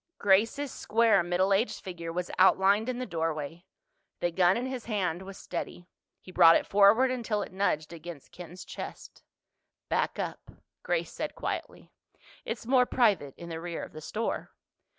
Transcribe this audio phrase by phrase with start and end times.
[0.17, 3.65] Grace's square middle aged figure was outlined in the doorway.
[4.19, 5.85] The gun in his hand was steady.
[6.19, 9.21] He brought it forward until it nudged against Ken's chest.
[9.89, 10.49] "Back up,"
[10.81, 11.91] Grace said quietly.
[12.45, 14.49] "It's more private in the rear of the store."